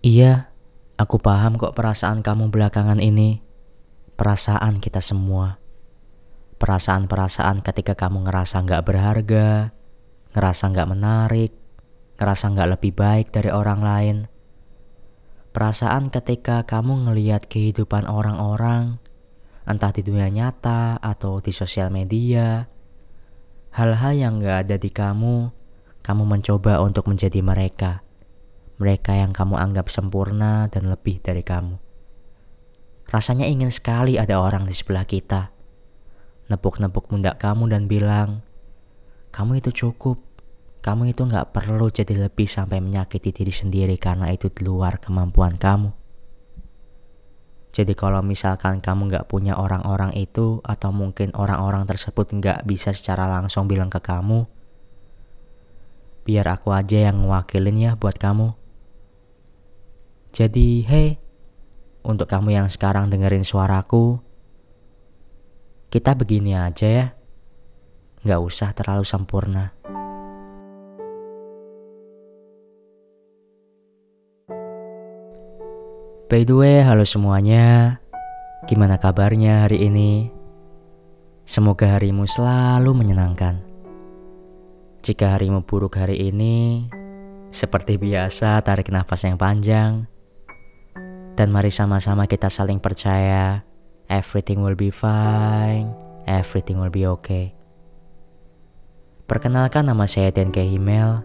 Iya, 0.00 0.48
aku 0.96 1.20
paham 1.20 1.60
kok 1.60 1.76
perasaan 1.76 2.24
kamu 2.24 2.48
belakangan 2.48 3.04
ini. 3.04 3.44
Perasaan 4.16 4.80
kita 4.80 5.04
semua. 5.04 5.60
Perasaan-perasaan 6.56 7.60
ketika 7.60 7.92
kamu 7.92 8.24
ngerasa 8.24 8.64
nggak 8.64 8.80
berharga, 8.80 9.76
ngerasa 10.32 10.72
nggak 10.72 10.88
menarik, 10.88 11.52
ngerasa 12.16 12.48
nggak 12.48 12.70
lebih 12.80 12.96
baik 12.96 13.28
dari 13.28 13.52
orang 13.52 13.80
lain. 13.84 14.16
Perasaan 15.52 16.08
ketika 16.08 16.64
kamu 16.64 17.04
ngelihat 17.04 17.44
kehidupan 17.44 18.08
orang-orang, 18.08 18.96
entah 19.68 19.92
di 19.92 20.00
dunia 20.00 20.32
nyata 20.32 20.96
atau 20.96 21.44
di 21.44 21.52
sosial 21.52 21.92
media, 21.92 22.72
hal-hal 23.76 24.16
yang 24.16 24.40
nggak 24.40 24.64
ada 24.64 24.76
di 24.80 24.88
kamu, 24.88 25.52
kamu 26.00 26.24
mencoba 26.24 26.80
untuk 26.80 27.04
menjadi 27.04 27.44
mereka 27.44 28.00
mereka 28.80 29.12
yang 29.12 29.36
kamu 29.36 29.60
anggap 29.60 29.92
sempurna 29.92 30.64
dan 30.72 30.88
lebih 30.88 31.20
dari 31.20 31.44
kamu. 31.44 31.76
Rasanya 33.12 33.44
ingin 33.44 33.68
sekali 33.68 34.16
ada 34.16 34.40
orang 34.40 34.64
di 34.64 34.72
sebelah 34.72 35.04
kita, 35.04 35.52
nepuk-nepuk 36.48 37.12
pundak 37.12 37.36
kamu 37.36 37.68
dan 37.68 37.84
bilang, 37.84 38.40
kamu 39.36 39.60
itu 39.60 39.70
cukup, 39.84 40.16
kamu 40.80 41.12
itu 41.12 41.28
nggak 41.28 41.52
perlu 41.52 41.92
jadi 41.92 42.16
lebih 42.16 42.48
sampai 42.48 42.80
menyakiti 42.80 43.36
diri 43.36 43.52
sendiri 43.52 44.00
karena 44.00 44.32
itu 44.32 44.48
di 44.48 44.64
luar 44.64 44.96
kemampuan 44.96 45.60
kamu. 45.60 45.92
Jadi 47.70 47.94
kalau 47.94 48.24
misalkan 48.24 48.82
kamu 48.82 49.12
nggak 49.12 49.28
punya 49.30 49.54
orang-orang 49.54 50.10
itu 50.18 50.58
atau 50.66 50.90
mungkin 50.90 51.30
orang-orang 51.38 51.86
tersebut 51.86 52.32
nggak 52.32 52.66
bisa 52.66 52.90
secara 52.90 53.30
langsung 53.30 53.70
bilang 53.70 53.92
ke 53.92 54.02
kamu, 54.02 54.48
biar 56.26 56.46
aku 56.50 56.74
aja 56.74 57.10
yang 57.10 57.22
ngewakilin 57.26 57.78
ya 57.78 57.92
buat 57.94 58.18
kamu. 58.18 58.59
Jadi, 60.40 60.88
hey, 60.88 61.20
untuk 62.00 62.24
kamu 62.24 62.56
yang 62.56 62.72
sekarang 62.72 63.12
dengerin 63.12 63.44
suaraku, 63.44 64.24
kita 65.92 66.16
begini 66.16 66.56
aja 66.56 66.88
ya. 66.88 67.06
Gak 68.24 68.40
usah 68.40 68.72
terlalu 68.72 69.04
sempurna. 69.04 69.76
By 76.32 76.48
the 76.48 76.56
way, 76.56 76.80
halo 76.88 77.04
semuanya. 77.04 78.00
Gimana 78.64 78.96
kabarnya 78.96 79.68
hari 79.68 79.92
ini? 79.92 80.32
Semoga 81.44 82.00
harimu 82.00 82.24
selalu 82.24 82.96
menyenangkan. 82.96 83.60
Jika 85.04 85.36
harimu 85.36 85.68
buruk 85.68 86.00
hari 86.00 86.32
ini, 86.32 86.88
seperti 87.52 88.00
biasa 88.00 88.64
tarik 88.64 88.88
nafas 88.88 89.28
yang 89.28 89.36
panjang 89.36 90.08
dan 91.40 91.48
mari 91.48 91.72
sama-sama 91.72 92.28
kita 92.28 92.52
saling 92.52 92.76
percaya, 92.76 93.64
everything 94.12 94.60
will 94.60 94.76
be 94.76 94.92
fine, 94.92 95.88
everything 96.28 96.76
will 96.76 96.92
be 96.92 97.08
okay. 97.08 97.56
Perkenalkan 99.24 99.88
nama 99.88 100.04
saya 100.04 100.28
Denke 100.28 100.60
Himel. 100.60 101.24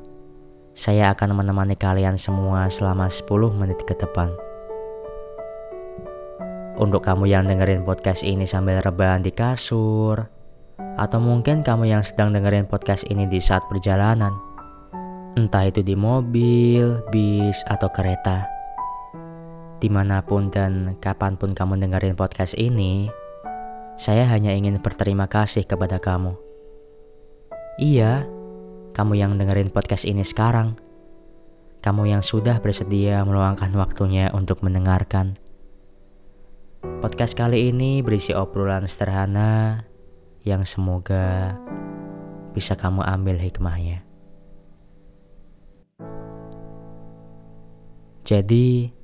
Saya 0.72 1.12
akan 1.12 1.44
menemani 1.44 1.76
kalian 1.76 2.16
semua 2.16 2.72
selama 2.72 3.12
10 3.12 3.28
menit 3.60 3.84
ke 3.84 3.92
depan. 3.92 4.32
Untuk 6.80 7.04
kamu 7.04 7.28
yang 7.28 7.44
dengerin 7.44 7.84
podcast 7.84 8.24
ini 8.24 8.48
sambil 8.48 8.80
rebahan 8.80 9.20
di 9.20 9.36
kasur, 9.36 10.32
atau 10.96 11.20
mungkin 11.20 11.60
kamu 11.60 11.92
yang 11.92 12.08
sedang 12.08 12.32
dengerin 12.32 12.72
podcast 12.72 13.04
ini 13.12 13.28
di 13.28 13.44
saat 13.44 13.68
perjalanan, 13.68 14.32
entah 15.36 15.68
itu 15.68 15.84
di 15.84 16.00
mobil, 16.00 17.04
bis, 17.12 17.68
atau 17.68 17.92
kereta 17.92 18.55
di 19.86 19.94
mana 19.94 20.26
pun 20.26 20.50
dan 20.50 20.98
kapan 20.98 21.38
pun 21.38 21.54
kamu 21.54 21.78
dengerin 21.78 22.18
podcast 22.18 22.58
ini, 22.58 23.06
saya 24.02 24.26
hanya 24.34 24.50
ingin 24.50 24.82
berterima 24.82 25.30
kasih 25.30 25.62
kepada 25.62 26.02
kamu. 26.02 26.34
Iya, 27.78 28.26
kamu 28.98 29.14
yang 29.14 29.38
dengerin 29.38 29.70
podcast 29.70 30.10
ini 30.10 30.26
sekarang. 30.26 30.82
Kamu 31.86 32.10
yang 32.10 32.26
sudah 32.26 32.58
bersedia 32.66 33.22
meluangkan 33.30 33.70
waktunya 33.78 34.34
untuk 34.34 34.66
mendengarkan. 34.66 35.38
Podcast 37.06 37.38
kali 37.38 37.70
ini 37.70 38.02
berisi 38.02 38.34
obrolan 38.34 38.90
sederhana 38.90 39.86
yang 40.42 40.66
semoga 40.66 41.54
bisa 42.58 42.74
kamu 42.74 43.06
ambil 43.06 43.38
hikmahnya. 43.38 44.02
Jadi, 48.26 48.95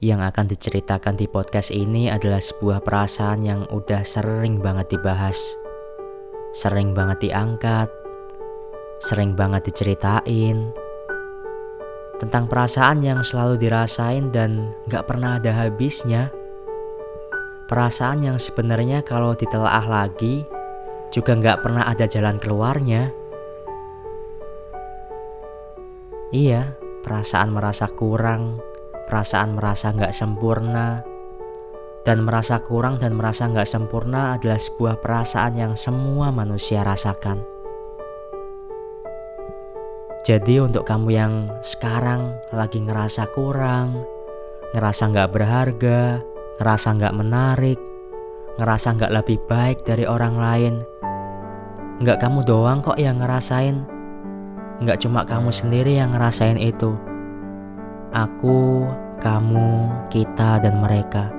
yang 0.00 0.24
akan 0.24 0.48
diceritakan 0.48 1.12
di 1.12 1.28
podcast 1.28 1.68
ini 1.68 2.08
adalah 2.08 2.40
sebuah 2.40 2.80
perasaan 2.80 3.44
yang 3.44 3.68
udah 3.68 4.00
sering 4.00 4.56
banget 4.64 4.96
dibahas, 4.96 5.36
sering 6.56 6.96
banget 6.96 7.28
diangkat, 7.28 7.92
sering 9.04 9.36
banget 9.36 9.68
diceritain. 9.68 10.72
Tentang 12.16 12.48
perasaan 12.48 13.04
yang 13.04 13.20
selalu 13.20 13.60
dirasain 13.60 14.32
dan 14.32 14.72
gak 14.88 15.04
pernah 15.04 15.36
ada 15.36 15.52
habisnya. 15.52 16.32
Perasaan 17.68 18.24
yang 18.24 18.40
sebenarnya 18.40 19.04
kalau 19.04 19.36
ditelaah 19.36 19.84
lagi 19.84 20.48
juga 21.12 21.36
gak 21.36 21.60
pernah 21.60 21.84
ada 21.84 22.08
jalan 22.08 22.40
keluarnya. 22.40 23.12
Iya, 26.32 26.72
perasaan 27.04 27.52
merasa 27.52 27.88
kurang, 27.88 28.69
perasaan 29.10 29.58
merasa 29.58 29.90
nggak 29.90 30.14
sempurna, 30.14 31.02
dan 32.06 32.22
merasa 32.22 32.62
kurang 32.62 33.02
dan 33.02 33.18
merasa 33.18 33.50
nggak 33.50 33.66
sempurna 33.66 34.38
adalah 34.38 34.62
sebuah 34.62 35.02
perasaan 35.02 35.58
yang 35.58 35.74
semua 35.74 36.30
manusia 36.30 36.86
rasakan. 36.86 37.42
Jadi 40.22 40.62
untuk 40.62 40.86
kamu 40.86 41.08
yang 41.10 41.34
sekarang 41.58 42.38
lagi 42.54 42.78
ngerasa 42.78 43.34
kurang, 43.34 43.98
ngerasa 44.78 45.10
nggak 45.10 45.32
berharga, 45.34 46.22
ngerasa 46.62 46.88
nggak 46.94 47.16
menarik, 47.18 47.80
ngerasa 48.62 48.94
nggak 48.94 49.10
lebih 49.10 49.42
baik 49.50 49.82
dari 49.82 50.06
orang 50.06 50.38
lain, 50.38 50.74
nggak 51.98 52.22
kamu 52.22 52.46
doang 52.46 52.78
kok 52.78 53.00
yang 53.00 53.18
ngerasain, 53.18 53.82
nggak 54.78 55.02
cuma 55.02 55.26
kamu 55.26 55.50
sendiri 55.50 55.98
yang 55.98 56.14
ngerasain 56.14 56.62
itu 56.62 57.09
aku, 58.14 58.86
kamu, 59.18 59.90
kita, 60.10 60.58
dan 60.62 60.78
mereka. 60.82 61.30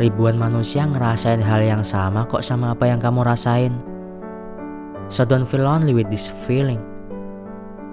Ribuan 0.00 0.40
manusia 0.40 0.88
ngerasain 0.88 1.44
hal 1.44 1.60
yang 1.60 1.84
sama 1.84 2.24
kok 2.24 2.40
sama 2.40 2.72
apa 2.72 2.88
yang 2.88 2.96
kamu 2.96 3.22
rasain. 3.22 3.76
So 5.12 5.28
don't 5.28 5.44
feel 5.44 5.68
lonely 5.68 5.92
with 5.92 6.08
this 6.08 6.32
feeling. 6.48 6.80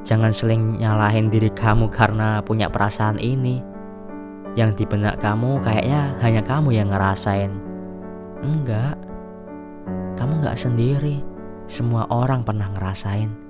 Jangan 0.08 0.32
seling 0.32 0.80
nyalahin 0.80 1.28
diri 1.28 1.52
kamu 1.52 1.92
karena 1.92 2.40
punya 2.40 2.72
perasaan 2.72 3.20
ini. 3.20 3.60
Yang 4.56 4.82
di 4.82 4.86
benak 4.88 5.20
kamu 5.20 5.60
kayaknya 5.60 6.16
hanya 6.24 6.42
kamu 6.42 6.72
yang 6.72 6.88
ngerasain. 6.88 7.52
Enggak. 8.40 8.96
Kamu 10.16 10.40
nggak 10.40 10.56
sendiri. 10.56 11.20
Semua 11.68 12.08
orang 12.08 12.48
pernah 12.48 12.72
ngerasain. 12.72 13.49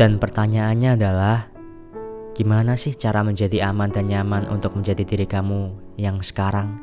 Dan 0.00 0.16
pertanyaannya 0.16 0.96
adalah, 0.96 1.52
gimana 2.32 2.72
sih 2.72 2.96
cara 2.96 3.20
menjadi 3.20 3.68
aman 3.68 3.92
dan 3.92 4.08
nyaman 4.08 4.48
untuk 4.48 4.72
menjadi 4.72 5.04
diri 5.04 5.28
kamu 5.28 5.76
yang 6.00 6.24
sekarang? 6.24 6.80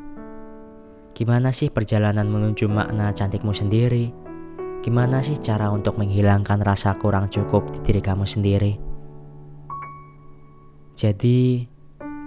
Gimana 1.18 1.50
sih 1.50 1.66
perjalanan 1.66 2.30
menuju 2.30 2.70
makna 2.70 3.10
cantikmu 3.10 3.50
sendiri? 3.50 4.14
Gimana 4.86 5.18
sih 5.18 5.34
cara 5.34 5.66
untuk 5.74 5.98
menghilangkan 5.98 6.62
rasa 6.62 6.94
kurang 6.94 7.26
cukup 7.26 7.66
di 7.74 7.90
diri 7.90 7.98
kamu 7.98 8.22
sendiri? 8.22 8.78
Jadi, 10.94 11.66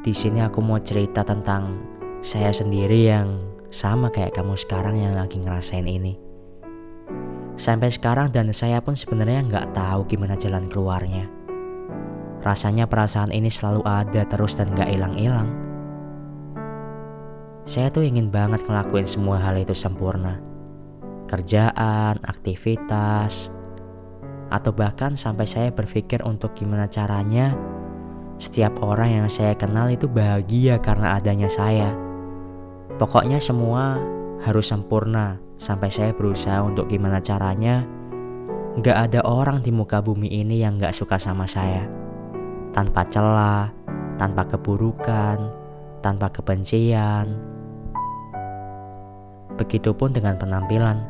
di 0.03 0.11
sini 0.11 0.43
aku 0.43 0.59
mau 0.59 0.83
cerita 0.83 1.23
tentang 1.23 1.88
saya 2.19 2.51
sendiri 2.51 3.07
yang 3.07 3.39
sama 3.71 4.11
kayak 4.11 4.35
kamu 4.35 4.59
sekarang 4.59 4.99
yang 4.99 5.15
lagi 5.15 5.39
ngerasain 5.39 5.88
ini. 5.88 6.30
Sampai 7.61 7.93
sekarang 7.93 8.33
dan 8.33 8.49
saya 8.57 8.81
pun 8.81 8.97
sebenarnya 8.97 9.45
nggak 9.45 9.77
tahu 9.77 10.09
gimana 10.09 10.33
jalan 10.33 10.65
keluarnya. 10.65 11.29
Rasanya 12.41 12.89
perasaan 12.89 13.29
ini 13.29 13.53
selalu 13.53 13.85
ada 13.85 14.25
terus 14.25 14.57
dan 14.57 14.73
nggak 14.73 14.89
hilang-hilang. 14.89 15.45
Saya 17.61 17.93
tuh 17.93 18.01
ingin 18.01 18.33
banget 18.33 18.65
ngelakuin 18.65 19.05
semua 19.05 19.37
hal 19.37 19.61
itu 19.61 19.77
sempurna. 19.77 20.41
Kerjaan, 21.29 22.17
aktivitas, 22.25 23.53
atau 24.49 24.73
bahkan 24.73 25.13
sampai 25.13 25.45
saya 25.45 25.69
berpikir 25.69 26.25
untuk 26.25 26.57
gimana 26.57 26.89
caranya 26.89 27.53
setiap 28.41 28.81
orang 28.81 29.21
yang 29.21 29.27
saya 29.29 29.53
kenal 29.53 29.85
itu 29.93 30.09
bahagia 30.09 30.81
karena 30.81 31.13
adanya 31.21 31.45
saya. 31.45 31.93
Pokoknya 32.97 33.37
semua 33.37 34.01
harus 34.41 34.69
sempurna 34.69 35.38
sampai 35.61 35.93
saya 35.93 36.11
berusaha 36.13 36.61
untuk 36.65 36.89
gimana 36.89 37.21
caranya 37.21 37.85
Gak 38.79 39.11
ada 39.11 39.19
orang 39.27 39.59
di 39.59 39.67
muka 39.67 39.99
bumi 39.99 40.31
ini 40.31 40.63
yang 40.63 40.79
gak 40.79 40.95
suka 40.95 41.19
sama 41.19 41.43
saya 41.43 41.83
tanpa 42.71 43.03
celah, 43.03 43.67
tanpa 44.15 44.47
keburukan, 44.47 45.51
tanpa 45.99 46.31
kebencian. 46.31 47.35
Begitupun 49.59 50.15
dengan 50.15 50.39
penampilan. 50.39 51.03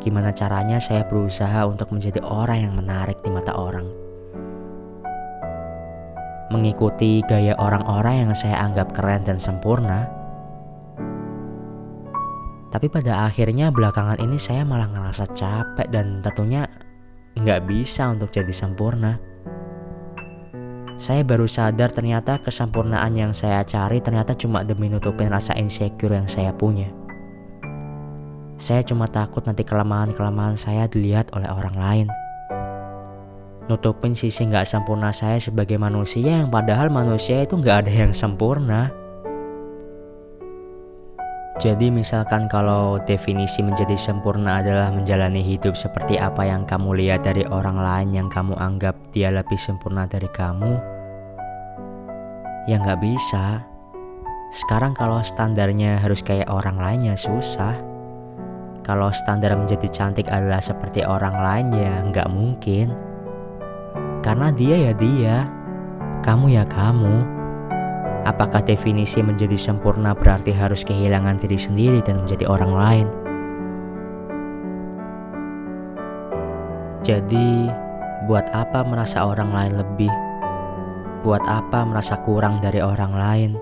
Gimana 0.00 0.32
caranya 0.32 0.80
saya 0.80 1.04
berusaha 1.04 1.64
untuk 1.64 1.92
menjadi 1.92 2.20
orang 2.24 2.68
yang 2.68 2.74
menarik 2.76 3.20
di 3.24 3.32
mata 3.32 3.56
orang. 3.56 3.88
Mengikuti 6.52 7.24
gaya 7.24 7.56
orang-orang 7.56 8.28
yang 8.28 8.32
saya 8.36 8.60
anggap 8.60 8.92
keren 8.92 9.24
dan 9.24 9.40
sempurna. 9.40 10.08
Tapi 12.74 12.90
pada 12.90 13.30
akhirnya 13.30 13.70
belakangan 13.70 14.18
ini 14.18 14.34
saya 14.34 14.66
malah 14.66 14.90
ngerasa 14.90 15.30
capek 15.30 15.86
dan 15.94 16.18
tentunya 16.26 16.66
nggak 17.38 17.70
bisa 17.70 18.10
untuk 18.10 18.34
jadi 18.34 18.50
sempurna 18.50 19.34
saya 20.94 21.26
baru 21.26 21.50
sadar 21.50 21.90
ternyata 21.90 22.38
kesempurnaan 22.38 23.18
yang 23.18 23.34
saya 23.34 23.66
cari 23.66 23.98
ternyata 23.98 24.30
cuma 24.38 24.62
demi 24.62 24.86
nutupin 24.86 25.26
rasa 25.26 25.50
insecure 25.58 26.14
yang 26.14 26.30
saya 26.30 26.54
punya. 26.54 26.86
Saya 28.54 28.86
cuma 28.86 29.10
takut 29.10 29.42
nanti 29.42 29.66
kelemahan-kelemahan 29.66 30.54
saya 30.54 30.86
dilihat 30.86 31.34
oleh 31.34 31.50
orang 31.50 31.74
lain. 31.74 32.06
Nutupin 33.66 34.14
sisi 34.14 34.46
nggak 34.46 34.62
sempurna 34.62 35.10
saya 35.10 35.42
sebagai 35.42 35.82
manusia 35.82 36.46
yang 36.46 36.54
padahal 36.54 36.94
manusia 36.94 37.42
itu 37.42 37.58
nggak 37.58 37.90
ada 37.90 37.92
yang 38.06 38.14
sempurna. 38.14 38.94
Jadi 41.54 41.86
misalkan 41.86 42.50
kalau 42.50 42.98
definisi 43.06 43.62
menjadi 43.62 43.94
sempurna 43.94 44.58
adalah 44.58 44.90
menjalani 44.90 45.38
hidup 45.38 45.78
seperti 45.78 46.18
apa 46.18 46.42
yang 46.42 46.66
kamu 46.66 46.98
lihat 46.98 47.22
dari 47.22 47.46
orang 47.46 47.78
lain 47.78 48.10
yang 48.10 48.26
kamu 48.26 48.58
anggap 48.58 48.98
dia 49.14 49.30
lebih 49.30 49.54
sempurna 49.54 50.02
dari 50.10 50.26
kamu, 50.34 50.74
ya 52.66 52.74
nggak 52.82 52.98
bisa. 52.98 53.62
Sekarang 54.50 54.98
kalau 54.98 55.22
standarnya 55.22 56.02
harus 56.02 56.26
kayak 56.26 56.50
orang 56.50 56.74
lainnya 56.74 57.14
susah. 57.14 57.78
Kalau 58.82 59.14
standar 59.14 59.54
menjadi 59.54 59.86
cantik 59.88 60.26
adalah 60.26 60.58
seperti 60.58 61.06
orang 61.06 61.38
lain 61.38 61.66
ya 61.70 61.94
nggak 62.10 62.28
mungkin. 62.34 62.90
Karena 64.26 64.50
dia 64.50 64.90
ya 64.90 64.92
dia, 64.92 65.36
kamu 66.26 66.50
ya 66.50 66.66
kamu. 66.66 67.33
Apakah 68.24 68.64
definisi 68.64 69.20
menjadi 69.20 69.52
sempurna 69.52 70.16
berarti 70.16 70.48
harus 70.48 70.80
kehilangan 70.80 71.36
diri 71.44 71.60
sendiri 71.60 72.00
dan 72.00 72.24
menjadi 72.24 72.48
orang 72.48 72.72
lain? 72.72 73.08
Jadi, 77.04 77.68
buat 78.24 78.48
apa 78.56 78.80
merasa 78.88 79.28
orang 79.28 79.52
lain 79.52 79.76
lebih? 79.76 80.12
Buat 81.20 81.44
apa 81.44 81.84
merasa 81.84 82.16
kurang 82.24 82.64
dari 82.64 82.80
orang 82.80 83.12
lain? 83.12 83.52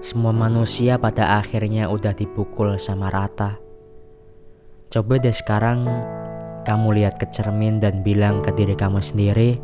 Semua 0.00 0.32
manusia 0.32 0.96
pada 0.96 1.36
akhirnya 1.36 1.92
udah 1.92 2.16
dipukul 2.16 2.80
sama 2.80 3.12
rata. 3.12 3.60
Coba 4.88 5.20
deh 5.20 5.36
sekarang 5.36 5.84
kamu 6.64 6.96
lihat 6.96 7.20
ke 7.20 7.28
cermin 7.28 7.76
dan 7.76 8.00
bilang 8.00 8.40
ke 8.40 8.56
diri 8.56 8.72
kamu 8.72 9.04
sendiri, 9.04 9.60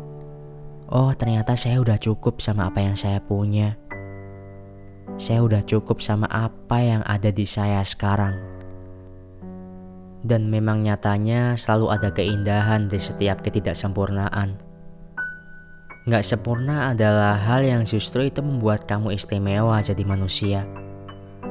Oh, 0.91 1.15
ternyata 1.15 1.55
saya 1.55 1.79
udah 1.79 1.95
cukup 1.95 2.43
sama 2.43 2.67
apa 2.67 2.83
yang 2.83 2.99
saya 2.99 3.23
punya. 3.23 3.79
Saya 5.15 5.39
udah 5.39 5.63
cukup 5.63 6.03
sama 6.03 6.27
apa 6.27 6.83
yang 6.83 6.99
ada 7.07 7.31
di 7.31 7.47
saya 7.47 7.79
sekarang. 7.79 8.35
Dan 10.19 10.51
memang 10.51 10.83
nyatanya 10.83 11.55
selalu 11.55 11.95
ada 11.95 12.11
keindahan 12.11 12.91
di 12.91 12.99
setiap 12.99 13.39
ketidaksempurnaan. 13.39 14.59
Gak 16.11 16.27
sempurna 16.27 16.91
adalah 16.91 17.39
hal 17.39 17.63
yang 17.63 17.87
justru 17.87 18.27
itu 18.27 18.43
membuat 18.43 18.83
kamu 18.83 19.15
istimewa 19.15 19.79
jadi 19.79 20.03
manusia. 20.03 20.67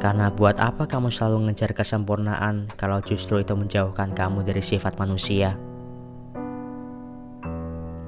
Karena 0.05 0.29
buat 0.29 0.61
apa 0.61 0.85
kamu 0.85 1.09
selalu 1.09 1.49
ngejar 1.49 1.73
kesempurnaan 1.73 2.69
kalau 2.77 3.01
justru 3.01 3.41
itu 3.41 3.57
menjauhkan 3.57 4.13
kamu 4.13 4.45
dari 4.45 4.61
sifat 4.61 5.01
manusia? 5.01 5.57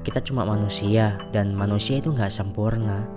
Kita 0.03 0.19
cuma 0.19 0.43
manusia 0.43 1.17
dan 1.31 1.55
manusia 1.55 1.97
itu 1.97 2.11
nggak 2.11 2.29
sempurna. 2.29 3.07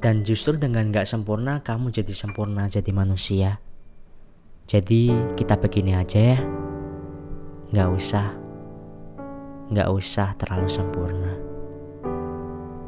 Dan 0.00 0.24
justru 0.24 0.56
dengan 0.56 0.88
nggak 0.88 1.04
sempurna 1.04 1.60
kamu 1.60 1.92
jadi 1.92 2.12
sempurna 2.16 2.66
jadi 2.72 2.88
manusia. 2.90 3.60
Jadi 4.64 5.12
kita 5.36 5.60
begini 5.60 5.92
aja 5.92 6.18
ya. 6.36 6.40
Nggak 7.70 7.88
usah. 7.92 8.26
Nggak 9.70 9.88
usah 9.92 10.28
terlalu 10.40 10.68
sempurna. 10.72 11.32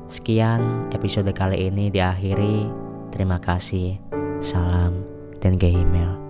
Sekian 0.09 0.89
episode 0.91 1.31
kali 1.37 1.69
ini 1.69 1.93
diakhiri. 1.93 2.67
Terima 3.13 3.37
kasih. 3.37 4.01
Salam 4.41 5.05
dan 5.45 5.61
ke 5.61 5.69
email. 5.69 6.22